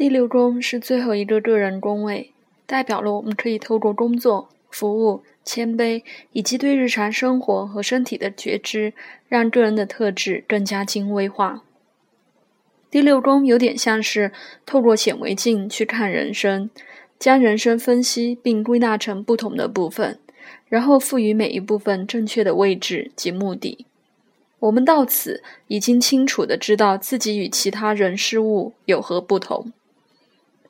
[0.00, 2.32] 第六宫是最后一个个人宫位，
[2.64, 8.94] 代表了我们可以透过工作、服务、谦卑以及对日常生活和身体的觉知，
[9.28, 11.64] 让个人的特质更加精微化。
[12.90, 14.32] 第六宫有点像是
[14.64, 16.70] 透过显微镜去看人生，
[17.18, 20.18] 将人生分析并归纳成不同的部分，
[20.70, 23.84] 然后赋予每一部分正确的位置及目的。
[24.60, 29.74] 我们到此已经清楚的知道自己与其他人事物有何不同。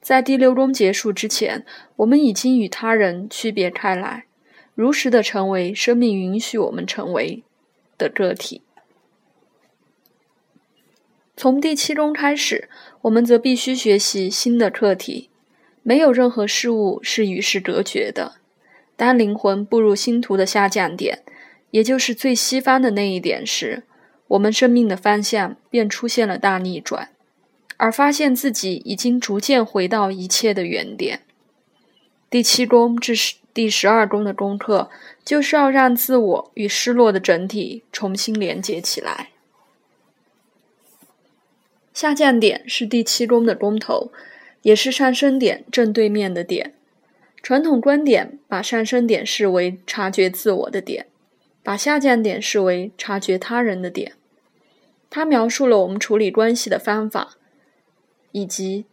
[0.00, 1.64] 在第六宫结束之前，
[1.96, 4.24] 我们已经与他人区别开来，
[4.74, 7.42] 如实的成为生命允许我们成为
[7.98, 8.62] 的个体。
[11.36, 12.68] 从第七宫开始，
[13.02, 15.28] 我们则必须学习新的课题。
[15.82, 18.34] 没有任何事物是与世隔绝的。
[18.96, 21.22] 当灵魂步入星图的下降点，
[21.70, 23.84] 也就是最西方的那一点时，
[24.28, 27.08] 我们生命的方向便出现了大逆转。
[27.80, 31.22] 而发现自己已经逐渐回到一切的原点。
[32.28, 34.90] 第七宫至十第十二宫的功课，
[35.24, 39.30] 就是要让自我与失落的整体重新连接起来。
[41.94, 44.12] 下降点是第七宫的宫头，
[44.60, 46.74] 也是上升点正对面的点。
[47.42, 51.06] 传统观点把上升点视为察觉自我的点，
[51.62, 54.12] 把下降点视为察觉他人的点。
[55.08, 57.38] 它描述了我们处理关系的方法。
[58.32, 58.84] 以及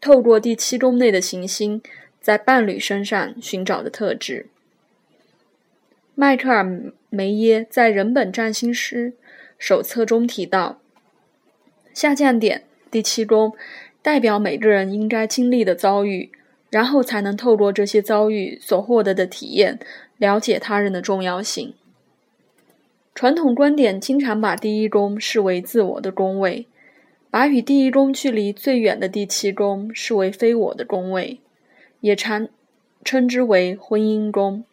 [0.00, 1.82] 透过第七宫内的行星
[2.20, 4.46] 在伴侣身上寻找的特质。
[6.14, 6.62] 迈克尔·
[7.08, 9.14] 梅耶在《人本占星师
[9.58, 10.80] 手册》中提到，
[11.94, 13.54] 下降点第七宫
[14.02, 16.30] 代表每个人应该经历的遭遇，
[16.68, 19.78] 然后才能透过这些遭遇所获得的体验，
[20.18, 21.74] 了解他人的重要性。
[23.14, 26.66] 传统观点经常把第一宫视为自我的宫位。
[27.32, 31.40] 把与第一宫距离最远的第七宫视为非我的宫位，
[32.00, 32.46] 也常
[33.02, 34.64] 称之为婚姻宫，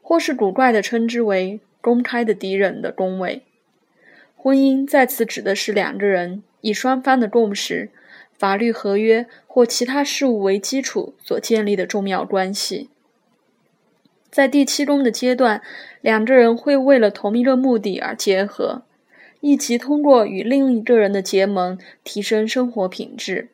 [0.00, 3.42] 或是古怪的称之为公开的敌人的宫位。
[4.34, 7.90] 婚姻在此指的是两个人以双方的共识、
[8.38, 12.88] 法律合约或其他事物为基础所建立的重要关系。
[14.30, 15.60] 在第七宫的阶段，
[16.00, 18.80] 两个人会为了同一个目的而结合。
[19.42, 23.48] 以及通过与另一个人的结盟提升生活品质。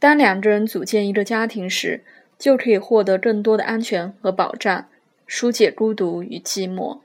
[0.00, 2.02] 当两个人组建一个家庭时，
[2.38, 4.86] 就可以获得更多的安全和保障，
[5.26, 6.98] 疏解孤独与寂寞。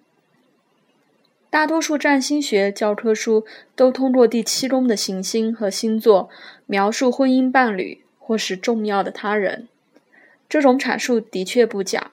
[1.50, 6.30] 大多数占星学教科书都通过第七宫的行星和星座
[6.66, 9.68] 描述婚姻伴侣或是重要的他人。
[10.48, 12.12] 这种阐述的确不假。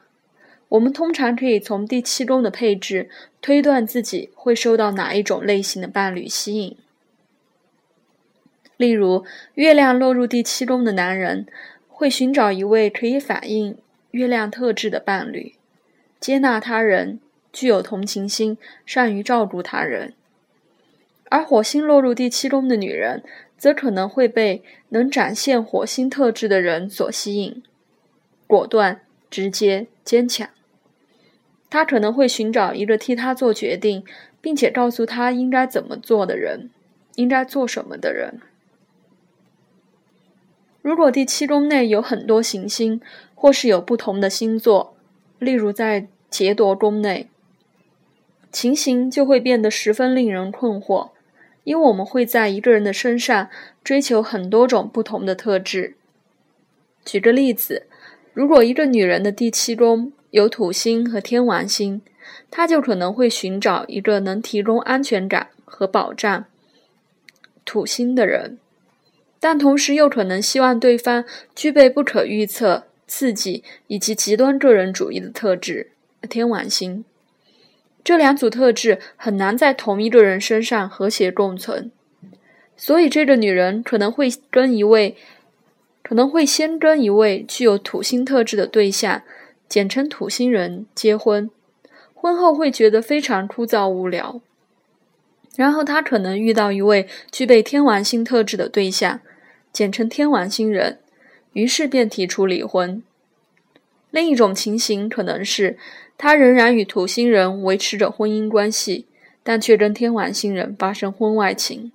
[0.68, 3.08] 我们通常可以从第七宫的配置
[3.40, 6.76] 推断自己会受到哪一种类型的伴侣吸引。
[8.76, 9.24] 例如，
[9.54, 11.46] 月亮落入第七宫的男人
[11.88, 13.76] 会寻找一位可以反映
[14.10, 15.54] 月亮特质的伴侣，
[16.20, 17.18] 接纳他人，
[17.52, 18.56] 具有同情心，
[18.86, 20.12] 善于照顾他人；
[21.30, 23.24] 而火星落入第七宫的女人
[23.56, 27.62] 则可能会被能展现火星特质的人所吸引，
[28.46, 30.48] 果断、直接、坚强。
[31.70, 34.04] 他可能会寻找一个替他做决定，
[34.40, 36.70] 并且告诉他应该怎么做的人，
[37.16, 38.40] 应该做什么的人。
[40.80, 43.00] 如果第七宫内有很多行星，
[43.34, 44.94] 或是有不同的星座，
[45.38, 47.28] 例如在劫夺宫内，
[48.50, 51.10] 情形就会变得十分令人困惑，
[51.64, 53.50] 因为我们会在一个人的身上
[53.84, 55.96] 追求很多种不同的特质。
[57.04, 57.86] 举个例子，
[58.32, 62.02] 如果一个女人的第七宫，有土星和天王星，
[62.50, 66.44] 他就可能会寻找一个能提供安全感和保障
[67.64, 68.58] 土星的人，
[69.40, 71.24] 但同时又可能希望对方
[71.54, 75.92] 具备不可预测、刺激以及极端个人主义的特质
[76.28, 77.04] 天王星。
[78.04, 81.90] 这两组特质很难在同一个人身上和谐共存，
[82.76, 85.16] 所以这个女人可能会跟一位，
[86.02, 89.22] 可能会先跟一位具有土星特质的对象。
[89.68, 91.50] 简称土星人结婚，
[92.14, 94.40] 婚后会觉得非常枯燥无聊。
[95.56, 99.20] 然后他可能遇到一位具备天王星特质的对象，
[99.72, 100.98] 简称天王星人，
[101.52, 103.02] 于是便提出离婚。
[104.10, 105.76] 另一种情形可能是
[106.16, 109.04] 他仍然与土星人维持着婚姻关系，
[109.42, 111.92] 但却跟天王星人发生婚外情。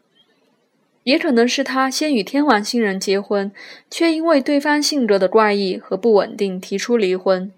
[1.04, 3.52] 也可能是他先与天王星人结婚，
[3.90, 7.52] 却因为对方性格的怪异和不稳定提出离婚。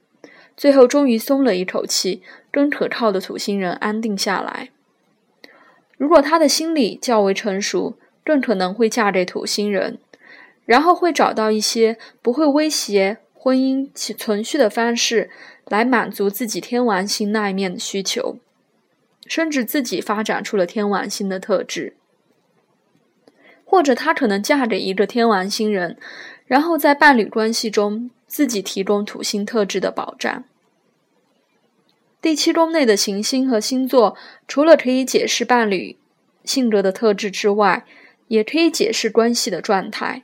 [0.58, 4.70] 最后，终于松了一口气，跟可靠的土星人安定下来。
[5.98, 9.98] 如果他的心理较为成熟，更可能会嫁给土星人，
[10.66, 15.30] 然后会找到一些不会威胁婚姻存续的方式，
[15.68, 18.38] 来满足自己天王星那一面的需求，
[19.28, 21.96] 甚至自己发展出了天王星的特质，
[23.64, 25.98] 或者他可能嫁给一个天王星人，
[26.46, 30.44] 然后在伴侣关系中自己提供土星特质的保障。
[32.22, 35.96] 第七宫内的行星和星座，除了可以解释伴侣
[36.44, 37.86] 性格的特质之外，
[38.28, 40.24] 也可以解释关系的状态，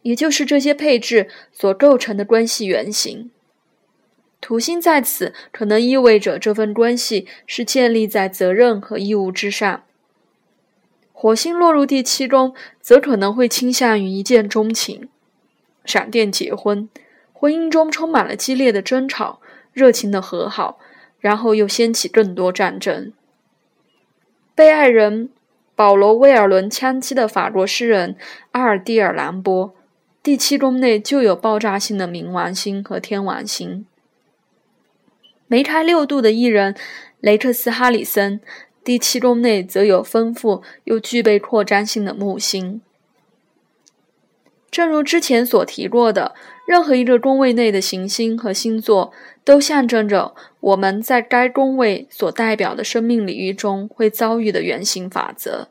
[0.00, 3.30] 也就是这些配置所构成的关系原型。
[4.40, 9.84] 土星在此可能意味着这份关系是建立在责任和义务之上。
[11.12, 15.10] 火星落入第七宫，则可能会倾向于一见钟情、
[15.84, 16.88] 闪电结婚，
[17.32, 19.40] 婚姻中充满了激烈的争吵、
[19.72, 20.78] 热情的和好。
[21.20, 23.12] 然后又掀起更多战争。
[24.56, 25.30] 被爱人
[25.76, 28.16] 保罗·威尔伦枪击的法国诗人
[28.50, 29.72] 阿尔蒂尔·兰波，
[30.20, 33.86] 第七宫内就有爆炸性的冥王星和天王星。
[35.46, 36.74] 梅开六度的艺人
[37.20, 38.40] 雷克斯·哈里森，
[38.82, 42.82] 第七宫内则有丰富又具备扩张性的木星。
[44.72, 46.34] 正如之前所提过的。
[46.64, 49.12] 任何一个宫位内的行星和星座，
[49.44, 55.68] 都象征着我们在该宫位所代表的生命领域中会遭遇的原型法则。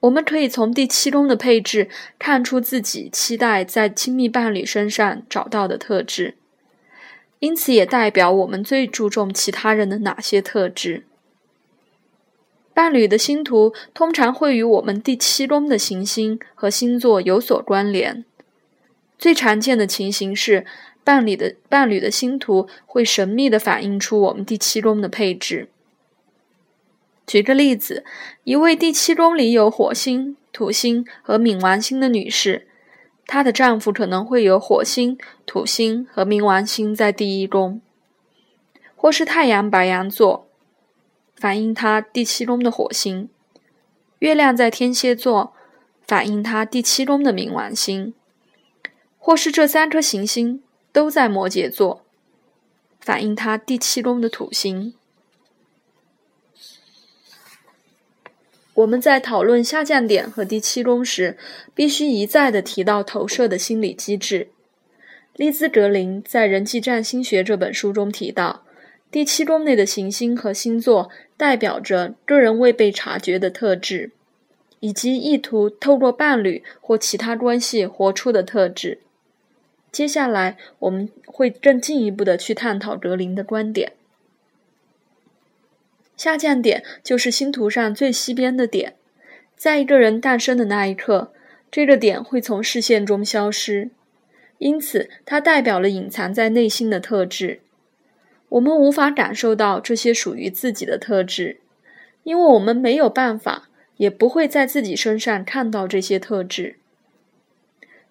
[0.00, 6.36] 我们可以从第七宫的配置看出自己期待在亲密伴侣身上找到的特质，
[7.40, 11.04] 因此也代表我们最注重其他人的哪些特质。
[12.76, 18.22] 伴侣的星图通常会与我们第七宫的行星和星座有所关联。
[19.16, 20.66] 最常见的情形是，
[21.02, 25.70] 伴侣的伴侣的星图会神秘地反映出我们第七宫的配置。
[27.26, 28.04] 举个例子，
[28.44, 32.68] 一位第七宫里有火星、土星和冥王星的女士，
[33.26, 37.80] 她的丈夫可能会有火星、土星和冥王星在第一宫，
[38.94, 40.45] 或是太阳白羊座，
[41.36, 43.28] 反映他第七宫的火星；
[44.20, 45.52] 月亮在天蝎座，
[46.06, 48.14] 反映他第七宫的冥王星。
[49.18, 50.62] 或是这三颗行星
[50.92, 52.04] 都在摩羯座，
[53.00, 54.94] 反映他第七宫的土星。
[58.74, 61.38] 我们在讨论下降点和第七宫时，
[61.74, 64.50] 必须一再的提到投射的心理机制。
[65.34, 68.65] 利兹格林在《人际占星学》这本书中提到，
[69.10, 74.10] 第七宫内的行星和星座代表着个人未被察觉的特质，
[74.80, 78.98] 以及意图透过伴侣或其他关系活出的特质。
[79.90, 83.92] 接下来，我们会更进一步的去探讨格林的观点。
[86.16, 88.96] 下降点就是星图上最西边的点，
[89.56, 91.32] 在一个人诞生的那一刻，
[91.70, 93.90] 这个点会从视线中消失，
[94.58, 97.60] 因此它代表了隐藏在内心的特质。
[98.48, 101.58] 我们无法感受到这些属于自己的特质，
[102.22, 106.76] 因为我们没有办法，也不会在自己身上看到这些特质。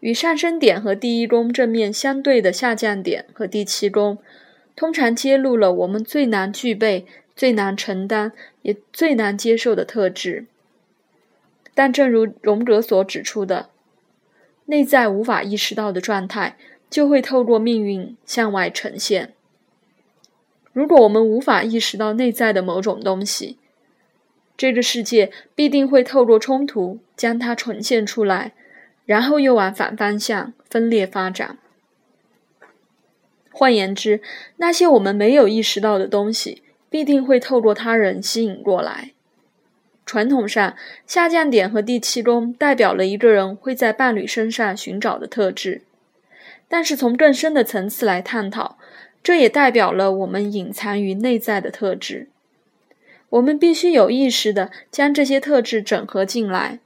[0.02, 4.18] 与上升点和第一宫正面相对的下降点和第七宫，
[4.76, 7.06] 通常揭露了我们最难具备、
[7.36, 10.46] 最难承担、也最难接受的特质。
[11.74, 13.70] 但正如荣格所指出的，
[14.66, 16.58] 内在无法意识到的状态，
[16.90, 19.35] 就会透过命运向外呈现。
[20.76, 23.58] 如果我们无法意识到内在的某种东西，
[24.58, 28.52] 这个世界必定会透过冲突将它呈现出来。
[29.06, 31.60] 然后又往反方向分裂发展。
[33.52, 34.20] 换言之，
[34.58, 39.12] 那些我们没有意识到的东西，必定会透过他人吸引过来。
[40.08, 45.84] 传统上，下降点和第七宫代表了一个人会在伴侣身上寻找的特质，
[46.68, 48.80] 但是从更深的层次来探讨，
[49.26, 52.30] 这也代表了我们隐藏于内在的特质。
[53.32, 56.80] 我们必须有意识的将这些特质整合进来。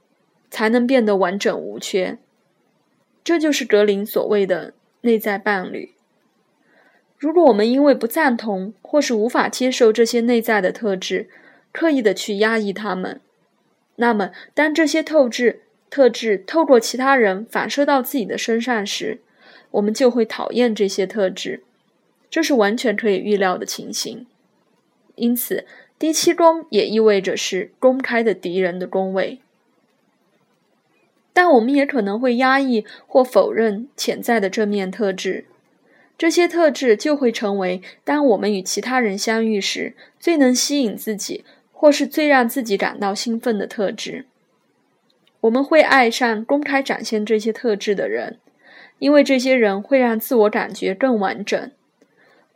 [0.52, 2.18] 才能变得完整无缺，
[3.22, 5.92] 这就是格林所谓的内在伴侣。
[7.16, 11.28] 如果我们因为不赞同或是无法接受这些内在的特质，
[11.70, 13.20] 刻意的去压抑他们，
[13.94, 19.20] 那么当这些透质特质透过其他人反射到自己的身上时，
[19.70, 21.62] 我们就会讨厌这些特质，
[22.30, 24.26] 这是完全可以预料的情形。
[25.16, 25.66] 因此，
[25.98, 29.40] 第七宫也意味着是公开的敌人的宫位。
[31.32, 35.44] 但我们也可能会压抑或否认潜在的正面特质，
[36.18, 44.26] 这些特质就会成为当我们与其他人相遇时最能吸引自己或是最让自己感到兴奋的特质。
[45.42, 48.38] 我们会爱上公开展现这些特质的人，
[48.98, 51.70] 因为这些人会让自我感觉更完整。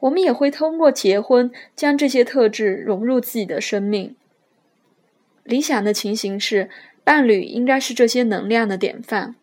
[0.05, 4.15] 我们也会通过结婚将这些特质融入自己的生命。
[5.43, 6.69] 理想的情形是，
[7.03, 9.35] 伴侣应该是这些能量的典范，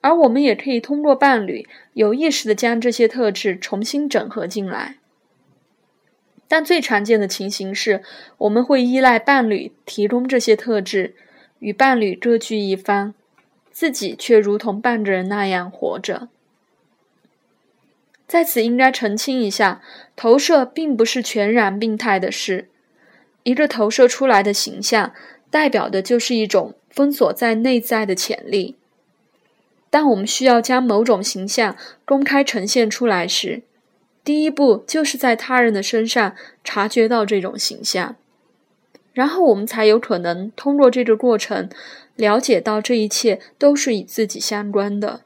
[0.00, 4.96] 而我们也可以通过伴侣有意识的将这些特质重新整合进来。
[6.46, 8.02] 但最常见的情形是，
[8.38, 11.14] 我们会依赖伴侣提供这些特质。
[11.58, 13.14] 与伴侣各据一方，
[13.72, 16.28] 自己却如同半个人那样活着。
[18.28, 19.80] 在此应该澄清一下，
[20.14, 22.68] 投射并不是全然病态的事。
[23.42, 25.14] 一个投射出来的形象，
[25.50, 28.76] 代表的就是一种封锁在内在的潜力。
[29.88, 33.62] 当我们需要将某种形象公开呈现出来时，
[34.22, 38.16] 第一步就是在他人的身上察觉到这种形象。
[39.14, 41.70] 然后我们才有可能通过这个过程，
[42.14, 45.22] 了解到这一切都是与自己相关的，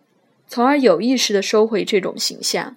[0.46, 2.76] 从而有意识的收回这种形象。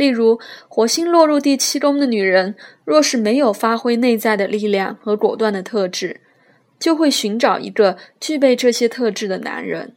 [0.00, 2.54] 例如，火星落入第七宫的女人，
[2.84, 6.20] 若是没有发挥内在的力量和果断的特质，
[6.78, 9.94] 就会寻找一个具备这些特质的男人。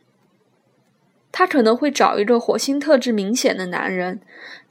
[1.31, 4.19] 她可能会找一个火星特质明显的男人，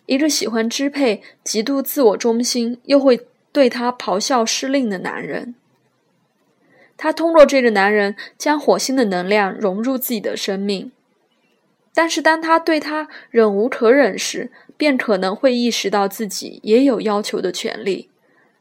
[0.07, 3.27] 一个喜欢支配、极度自我中心，又会。
[3.55, 5.55] 对他咆哮施令的男人，
[6.97, 10.91] 他通过这个男人将火星的能量融入自己的生命，
[11.93, 14.51] 但是当他对他忍无可忍时，
[14.83, 18.09] 便可能会意识到自己也有要求的权利，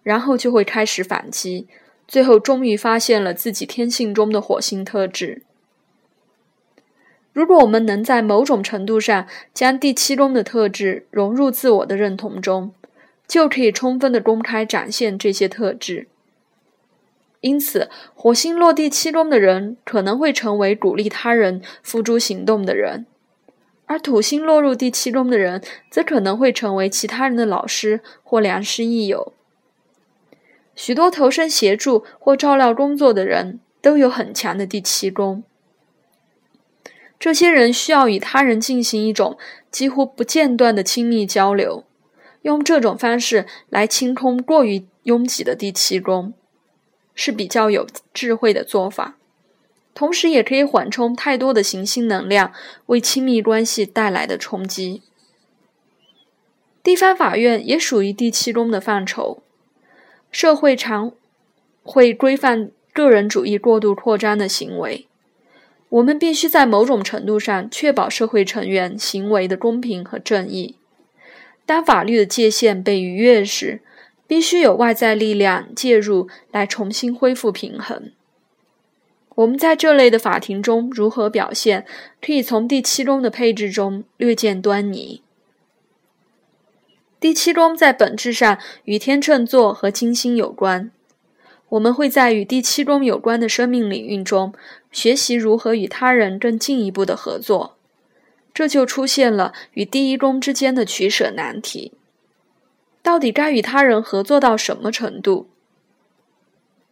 [0.03, 1.65] 然后就会开始反击，
[2.07, 5.41] 最后终于发现了自己天性中的火星特质。
[7.33, 12.71] 如果我们能在某种程度上将第七宫的特质融入自我的认同中，
[13.27, 16.07] 就可以充分的公开展现这些特质。
[17.39, 23.07] 因此，火星落地七宫的人可能会成为鼓励他人付诸行动的人，
[23.91, 29.33] 而土星落入第七宫的人则可能会成为其他人的老师或良师益友。
[30.77, 35.43] 许多投身协助或照料工作的人都有很强的第七宫，
[37.19, 39.37] 这些人需要与他人进行一种
[39.69, 41.83] 几乎不间断的亲密交流。
[42.43, 46.33] 用这种方式来清空过于拥挤的第七宫，
[47.13, 49.17] 是比较有智慧的做法，
[49.93, 52.53] 同时也可以缓冲太多的行星能量
[52.87, 55.01] 为亲密关系带来的冲击。
[56.81, 59.43] 地方法院也属于第七宫的范畴，
[60.31, 61.11] 社会常
[61.83, 65.07] 会规范个人主义过度扩张的行为，
[65.89, 70.75] 我们必须在某种程度上确保社会成员行为的公平和正义。
[71.65, 73.81] 当法律的界限被逾越时，
[74.25, 78.11] 必须有外在力量介入来重新恢复平衡。
[79.41, 81.85] 我们在这类的法庭中如何表现，
[82.21, 85.23] 可以从第七宫的配置中略见端倪。
[87.19, 90.91] 第七宫在本质上与天秤座和金星有关。
[91.69, 94.53] 我们会在与第七宫有关的生命领域中
[94.91, 97.77] 学习如何与他人更进一步的合作。
[98.53, 101.93] 这就出现了与第一宫之间的取舍难题：
[103.01, 105.47] 到底该与他人合作到什么程度？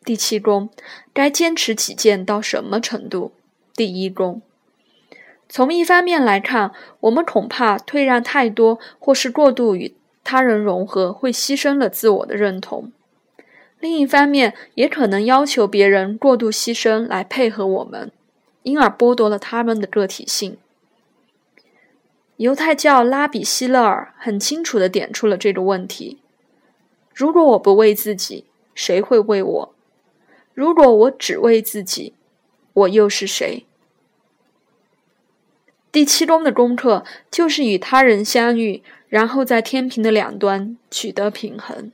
[0.03, 0.69] 第七宫
[1.13, 3.31] 该坚持己见到什么程度？
[3.75, 4.41] 第一宫
[5.47, 12.91] 从一方面来看，我们恐怕退让太多或是过度与他人融合，会牺牲了自我的认同；
[13.79, 18.11] 另一方面，也可能要求别人过度牺牲来配合我们，
[18.63, 20.57] 因而剥夺了他们的个体性。
[22.37, 26.19] 犹太教拉比希勒尔很清楚地点出了这个问题：
[27.13, 29.73] 如果我不为自己，谁会为我？
[30.59, 32.11] 如果我只为自己，
[32.73, 33.65] 我又是谁？
[35.89, 41.93] 第七宫的功课就是与他人相遇，然后在天平的两端取得平衡。